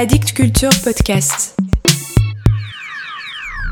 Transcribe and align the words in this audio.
Addict 0.00 0.32
Culture 0.32 0.70
Podcast. 0.84 1.56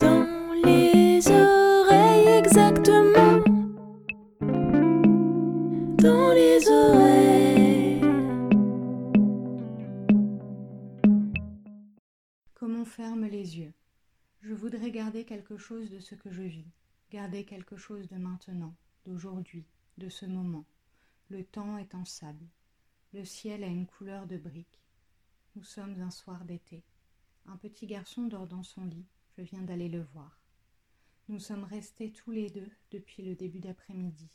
Dans 0.00 0.24
les 0.64 1.18
oreilles 1.26 2.38
exactement. 2.38 3.42
Dans 5.98 6.32
les 6.32 6.68
oreilles. 6.68 8.00
Comme 12.54 12.76
on 12.76 12.84
ferme 12.84 13.26
les 13.26 13.58
yeux? 13.58 13.72
Je 14.42 14.54
voudrais 14.54 14.92
garder 14.92 15.24
quelque 15.24 15.56
chose 15.56 15.90
de 15.90 15.98
ce 15.98 16.14
que 16.14 16.30
je 16.30 16.42
vis, 16.42 16.70
garder 17.10 17.44
quelque 17.44 17.76
chose 17.76 18.06
de 18.06 18.16
maintenant, 18.16 18.76
d'aujourd'hui, 19.06 19.66
de 19.98 20.08
ce 20.08 20.26
moment. 20.26 20.66
Le 21.30 21.42
temps 21.42 21.78
est 21.78 21.96
en 21.96 22.04
sable. 22.04 22.46
Le 23.12 23.24
ciel 23.24 23.64
a 23.64 23.66
une 23.66 23.86
couleur 23.86 24.28
de 24.28 24.36
brique. 24.36 24.81
Nous 25.54 25.64
sommes 25.64 26.00
un 26.00 26.10
soir 26.10 26.46
d'été. 26.46 26.82
Un 27.44 27.58
petit 27.58 27.86
garçon 27.86 28.26
dort 28.26 28.46
dans 28.46 28.62
son 28.62 28.86
lit. 28.86 29.04
Je 29.36 29.42
viens 29.42 29.60
d'aller 29.60 29.90
le 29.90 30.02
voir. 30.02 30.40
Nous 31.28 31.38
sommes 31.38 31.64
restés 31.64 32.10
tous 32.10 32.30
les 32.30 32.48
deux 32.48 32.70
depuis 32.90 33.22
le 33.22 33.34
début 33.34 33.60
d'après-midi. 33.60 34.30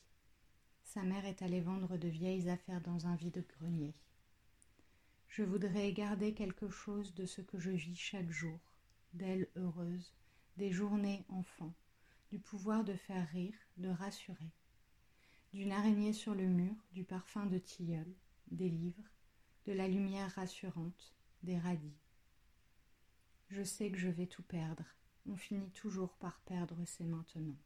Sa 0.83 1.01
mère 1.01 1.25
est 1.25 1.41
allée 1.41 1.59
vendre 1.59 1.97
de 1.97 2.07
vieilles 2.07 2.49
affaires 2.49 2.81
dans 2.81 3.07
un 3.07 3.15
vide-grenier. 3.15 3.95
Je 5.27 5.41
voudrais 5.41 5.91
garder 5.91 6.35
quelque 6.35 6.69
chose 6.69 7.15
de 7.15 7.25
ce 7.25 7.41
que 7.41 7.57
je 7.57 7.71
vis 7.71 7.95
chaque 7.95 8.29
jour, 8.29 8.59
d'elle 9.13 9.47
heureuse, 9.55 10.13
des 10.57 10.71
journées 10.71 11.25
enfants, 11.29 11.73
du 12.29 12.37
pouvoir 12.37 12.83
de 12.83 12.93
faire 12.93 13.27
rire, 13.29 13.57
de 13.77 13.89
rassurer, 13.89 14.51
d'une 15.51 15.71
araignée 15.71 16.13
sur 16.13 16.35
le 16.35 16.45
mur, 16.45 16.75
du 16.91 17.03
parfum 17.03 17.47
de 17.47 17.57
tilleul, 17.57 18.13
des 18.51 18.69
livres, 18.69 19.16
de 19.67 19.73
la 19.73 19.89
lumière 19.89 20.31
rassurante, 20.31 21.13
des 21.43 21.59
radis. 21.59 21.99
Je 23.49 23.63
sais 23.63 23.91
que 23.91 23.97
je 23.97 24.07
vais 24.07 24.25
tout 24.25 24.43
perdre. 24.43 24.85
On 25.29 25.35
finit 25.35 25.71
toujours 25.71 26.15
par 26.15 26.39
perdre 26.45 26.77
ces 26.85 27.03
maintenant. 27.03 27.57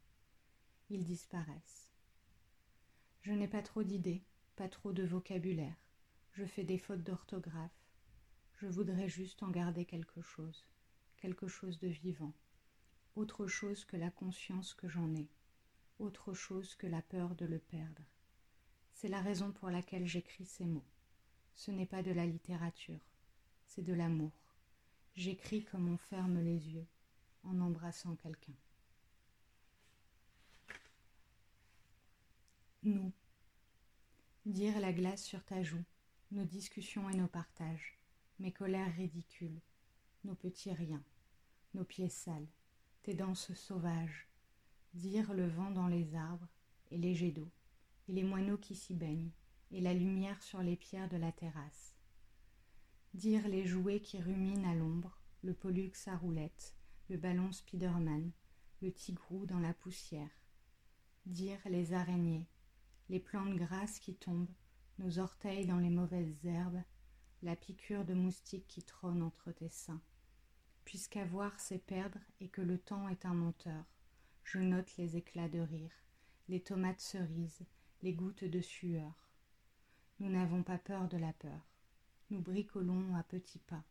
Ils 0.89 1.03
disparaissent. 1.03 1.91
Je 3.21 3.33
n'ai 3.33 3.47
pas 3.47 3.61
trop 3.61 3.83
d'idées, 3.83 4.23
pas 4.55 4.67
trop 4.67 4.93
de 4.93 5.03
vocabulaire. 5.03 5.75
Je 6.31 6.43
fais 6.43 6.63
des 6.63 6.79
fautes 6.79 7.03
d'orthographe. 7.03 7.85
Je 8.55 8.65
voudrais 8.65 9.07
juste 9.07 9.43
en 9.43 9.51
garder 9.51 9.85
quelque 9.85 10.23
chose, 10.23 10.65
quelque 11.17 11.47
chose 11.47 11.77
de 11.77 11.89
vivant, 11.89 12.33
autre 13.15 13.45
chose 13.45 13.85
que 13.85 13.97
la 13.97 14.09
conscience 14.09 14.73
que 14.73 14.87
j'en 14.87 15.13
ai, 15.13 15.29
autre 15.99 16.33
chose 16.33 16.73
que 16.73 16.87
la 16.87 17.03
peur 17.03 17.35
de 17.35 17.45
le 17.45 17.59
perdre. 17.59 18.01
C'est 18.91 19.07
la 19.07 19.21
raison 19.21 19.51
pour 19.51 19.69
laquelle 19.69 20.07
j'écris 20.07 20.47
ces 20.47 20.65
mots. 20.65 20.87
Ce 21.55 21.71
n'est 21.71 21.85
pas 21.85 22.01
de 22.03 22.11
la 22.11 22.25
littérature, 22.25 22.99
c'est 23.65 23.83
de 23.83 23.93
l'amour. 23.93 24.31
J'écris 25.15 25.63
comme 25.65 25.91
on 25.91 25.97
ferme 25.97 26.39
les 26.39 26.69
yeux 26.69 26.87
en 27.43 27.59
embrassant 27.59 28.15
quelqu'un. 28.15 28.55
Nous. 32.83 33.11
Dire 34.45 34.79
la 34.79 34.91
glace 34.91 35.23
sur 35.23 35.43
ta 35.43 35.61
joue, 35.61 35.83
nos 36.31 36.45
discussions 36.45 37.09
et 37.09 37.15
nos 37.15 37.27
partages, 37.27 37.99
mes 38.39 38.51
colères 38.51 38.95
ridicules, 38.95 39.61
nos 40.23 40.33
petits 40.33 40.73
riens, 40.73 41.03
nos 41.75 41.83
pieds 41.83 42.09
sales, 42.09 42.47
tes 43.03 43.13
danses 43.13 43.53
sauvages, 43.53 44.27
dire 44.95 45.33
le 45.33 45.47
vent 45.47 45.69
dans 45.69 45.87
les 45.87 46.15
arbres 46.15 46.47
et 46.89 46.97
les 46.97 47.13
jets 47.13 47.31
d'eau, 47.31 47.49
et 48.09 48.13
les 48.13 48.23
moineaux 48.23 48.57
qui 48.57 48.75
s'y 48.75 48.95
baignent, 48.95 49.31
et 49.71 49.81
la 49.81 49.93
lumière 49.93 50.41
sur 50.43 50.61
les 50.61 50.75
pierres 50.75 51.09
de 51.09 51.17
la 51.17 51.31
terrasse. 51.31 51.95
Dire 53.13 53.47
les 53.47 53.65
jouets 53.65 53.99
qui 53.99 54.21
ruminent 54.21 54.69
à 54.69 54.75
l'ombre, 54.75 55.19
le 55.43 55.53
pollux 55.53 55.93
à 56.07 56.15
roulette, 56.15 56.75
le 57.09 57.17
ballon 57.17 57.51
Spiderman, 57.51 58.31
le 58.81 58.91
tigrou 58.91 59.45
dans 59.45 59.59
la 59.59 59.73
poussière. 59.73 60.29
Dire 61.25 61.59
les 61.65 61.93
araignées, 61.93 62.47
les 63.09 63.19
plantes 63.19 63.55
grasses 63.55 63.99
qui 63.99 64.15
tombent, 64.15 64.53
nos 64.97 65.19
orteils 65.19 65.65
dans 65.65 65.79
les 65.79 65.89
mauvaises 65.89 66.45
herbes, 66.45 66.81
la 67.41 67.55
piqûre 67.55 68.05
de 68.05 68.13
moustique 68.13 68.67
qui 68.67 68.83
trône 68.83 69.21
entre 69.21 69.51
tes 69.51 69.69
seins. 69.69 70.01
Puisqu'avoir 70.85 71.59
c'est 71.59 71.85
perdre 71.85 72.19
et 72.39 72.49
que 72.49 72.61
le 72.61 72.77
temps 72.77 73.09
est 73.09 73.25
un 73.25 73.33
menteur, 73.33 73.85
je 74.43 74.59
note 74.59 74.95
les 74.97 75.17
éclats 75.17 75.49
de 75.49 75.59
rire, 75.59 75.91
les 76.49 76.61
tomates 76.61 77.01
cerises, 77.01 77.65
les 78.01 78.13
gouttes 78.13 78.43
de 78.43 78.61
sueur. 78.61 79.30
Nous 80.21 80.29
n'avons 80.29 80.61
pas 80.61 80.77
peur 80.77 81.07
de 81.07 81.17
la 81.17 81.33
peur. 81.33 81.67
Nous 82.29 82.41
bricolons 82.41 83.15
à 83.15 83.23
petits 83.23 83.57
pas. 83.57 83.83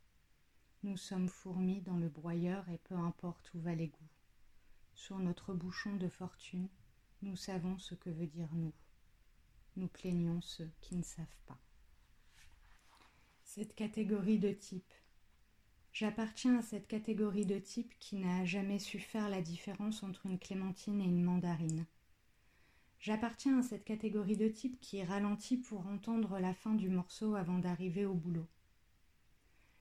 Nous 0.84 0.96
sommes 0.96 1.28
fourmis 1.28 1.80
dans 1.80 1.96
le 1.96 2.08
broyeur 2.08 2.68
et 2.68 2.78
peu 2.84 2.94
importe 2.94 3.52
où 3.52 3.58
va 3.58 3.74
l'égout. 3.74 4.08
Sur 4.94 5.18
notre 5.18 5.54
bouchon 5.54 5.96
de 5.96 6.08
fortune, 6.08 6.68
nous 7.22 7.34
savons 7.34 7.76
ce 7.78 7.96
que 7.96 8.10
veut 8.10 8.28
dire 8.28 8.48
nous. 8.52 8.72
Nous 9.74 9.88
plaignons 9.88 10.40
ceux 10.40 10.70
qui 10.80 10.94
ne 10.94 11.02
savent 11.02 11.26
pas. 11.46 11.58
Cette 13.42 13.74
catégorie 13.74 14.38
de 14.38 14.52
type. 14.52 14.94
J'appartiens 15.92 16.60
à 16.60 16.62
cette 16.62 16.86
catégorie 16.86 17.44
de 17.44 17.58
type 17.58 17.92
qui 17.98 18.14
n'a 18.14 18.44
jamais 18.44 18.78
su 18.78 19.00
faire 19.00 19.30
la 19.30 19.42
différence 19.42 20.04
entre 20.04 20.26
une 20.26 20.38
clémentine 20.38 21.00
et 21.00 21.06
une 21.06 21.24
mandarine. 21.24 21.86
J'appartiens 23.00 23.60
à 23.60 23.62
cette 23.62 23.86
catégorie 23.86 24.36
de 24.36 24.48
type 24.48 24.78
qui 24.78 25.02
ralentit 25.02 25.56
pour 25.56 25.86
entendre 25.86 26.38
la 26.38 26.52
fin 26.52 26.74
du 26.74 26.90
morceau 26.90 27.34
avant 27.34 27.58
d'arriver 27.58 28.04
au 28.04 28.12
boulot. 28.12 28.46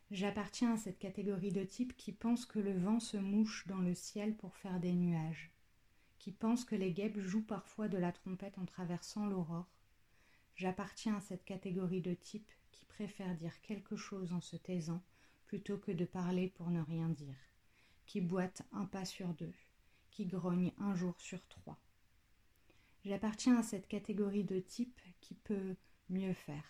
J'appartiens 0.10 0.76
à 0.76 0.78
cette 0.78 1.00
catégorie 1.00 1.52
de 1.52 1.66
type 1.66 1.98
qui 1.98 2.14
pense 2.14 2.46
que 2.46 2.60
le 2.60 2.72
vent 2.72 3.02
se 3.02 3.18
mouche 3.18 3.68
dans 3.68 3.80
le 3.80 3.94
ciel 3.94 4.38
pour 4.38 4.56
faire 4.56 4.80
des 4.80 4.94
nuages, 4.94 5.52
qui 6.18 6.32
pense 6.32 6.64
que 6.64 6.76
les 6.76 6.94
guêpes 6.94 7.20
jouent 7.20 7.44
parfois 7.44 7.90
de 7.90 7.98
la 7.98 8.14
trompette 8.14 8.58
en 8.58 8.66
traversant 8.66 9.26
l'aurore. 9.26 9.68
J'appartiens 10.56 11.18
à 11.18 11.22
cette 11.22 11.44
catégorie 11.44 12.02
de 12.02 12.14
type 12.14 12.50
qui 12.72 12.86
préfère 12.86 13.36
dire 13.36 13.60
quelque 13.64 13.98
chose 13.98 14.32
en 14.32 14.40
se 14.40 14.56
taisant 14.56 15.04
plutôt 15.46 15.78
que 15.78 15.92
de 15.92 16.06
parler 16.06 16.48
pour 16.48 16.70
ne 16.70 16.82
rien 16.82 17.10
dire, 17.10 17.36
qui 18.06 18.22
boite 18.22 18.62
un 18.72 18.86
pas 18.86 19.04
sur 19.04 19.34
deux, 19.34 19.54
qui 20.10 20.26
grogne 20.26 20.72
un 20.78 20.96
jour 20.96 21.20
sur 21.20 21.46
trois. 21.50 21.78
J'appartiens 23.06 23.58
à 23.58 23.64
cette 23.64 23.88
catégorie 23.88 24.44
de 24.44 24.60
type 24.60 25.00
qui 25.22 25.34
peut 25.34 25.76
mieux 26.10 26.34
faire, 26.34 26.66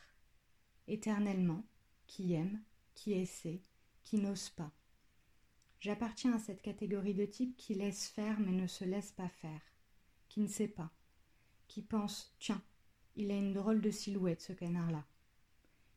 éternellement, 0.88 1.64
qui 2.06 2.34
aime, 2.34 2.62
qui 2.94 3.14
essaie, 3.14 3.62
qui 4.04 4.18
n'ose 4.18 4.50
pas. 4.50 4.72
J'appartiens 5.80 6.34
à 6.34 6.40
cette 6.40 6.62
catégorie 6.62 7.14
de 7.14 7.26
type 7.26 7.56
qui 7.58 7.74
laisse 7.74 8.08
faire 8.08 8.40
mais 8.40 8.52
ne 8.52 8.68
se 8.68 8.84
laisse 8.84 9.12
pas 9.12 9.30
faire, 9.30 9.62
qui 10.28 10.42
ne 10.42 10.48
sait 10.48 10.68
pas, 10.68 10.92
qui 11.68 11.82
pense 11.82 12.36
Tiens, 12.40 12.62
il 13.16 13.32
a 13.32 13.36
une 13.36 13.54
drôle 13.54 13.82
de 13.82 13.92
silhouette 13.92 14.42
ce 14.42 14.54
canard-là, 14.54 15.06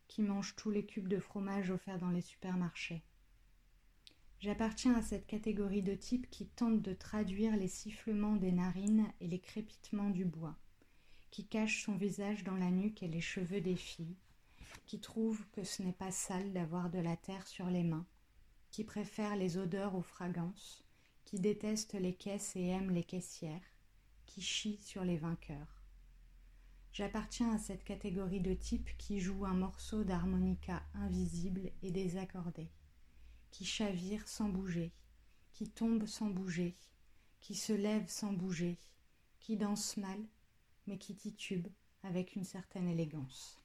qui 0.08 0.22
mange 0.22 0.56
tous 0.56 0.70
les 0.70 0.86
cubes 0.86 1.08
de 1.08 1.18
fromage 1.18 1.70
offerts 1.70 1.98
dans 1.98 2.10
les 2.10 2.20
supermarchés. 2.20 3.02
J'appartiens 4.42 4.96
à 4.96 5.02
cette 5.02 5.28
catégorie 5.28 5.82
de 5.82 5.94
type 5.94 6.28
qui 6.28 6.46
tente 6.46 6.82
de 6.82 6.94
traduire 6.94 7.56
les 7.56 7.68
sifflements 7.68 8.34
des 8.34 8.50
narines 8.50 9.06
et 9.20 9.28
les 9.28 9.38
crépitements 9.38 10.10
du 10.10 10.24
bois, 10.24 10.56
qui 11.30 11.46
cache 11.46 11.84
son 11.84 11.94
visage 11.94 12.42
dans 12.42 12.56
la 12.56 12.72
nuque 12.72 13.04
et 13.04 13.08
les 13.08 13.20
cheveux 13.20 13.60
des 13.60 13.76
filles, 13.76 14.16
qui 14.84 14.98
trouve 14.98 15.46
que 15.52 15.62
ce 15.62 15.84
n'est 15.84 15.92
pas 15.92 16.10
sale 16.10 16.52
d'avoir 16.52 16.90
de 16.90 16.98
la 16.98 17.16
terre 17.16 17.46
sur 17.46 17.66
les 17.66 17.84
mains, 17.84 18.04
qui 18.72 18.82
préfère 18.82 19.36
les 19.36 19.58
odeurs 19.58 19.94
aux 19.94 20.02
fragrances, 20.02 20.84
qui 21.24 21.38
déteste 21.38 21.94
les 21.94 22.14
caisses 22.14 22.56
et 22.56 22.66
aime 22.66 22.90
les 22.90 23.04
caissières, 23.04 23.62
qui 24.26 24.40
chie 24.40 24.78
sur 24.78 25.04
les 25.04 25.18
vainqueurs. 25.18 25.84
J'appartiens 26.92 27.52
à 27.52 27.58
cette 27.58 27.84
catégorie 27.84 28.40
de 28.40 28.54
type 28.54 28.90
qui 28.98 29.20
joue 29.20 29.44
un 29.44 29.54
morceau 29.54 30.02
d'harmonica 30.02 30.82
invisible 30.94 31.70
et 31.84 31.92
désaccordé, 31.92 32.72
qui 33.52 33.64
chavire 33.64 34.26
sans 34.26 34.48
bouger, 34.48 34.92
qui 35.52 35.68
tombe 35.68 36.06
sans 36.06 36.30
bouger, 36.30 36.74
qui 37.40 37.54
se 37.54 37.72
lève 37.72 38.08
sans 38.08 38.32
bouger, 38.32 38.78
qui 39.38 39.56
danse 39.56 39.96
mal, 39.96 40.18
mais 40.86 40.98
qui 40.98 41.14
titube 41.14 41.68
avec 42.02 42.34
une 42.34 42.44
certaine 42.44 42.88
élégance. 42.88 43.61